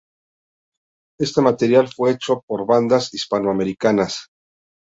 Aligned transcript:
Este 1.19 1.41
material 1.41 1.87
fue 1.89 2.09
hecho 2.13 2.41
por 2.47 2.65
bandas 2.65 3.13
hispanoamericanas. 3.13 4.31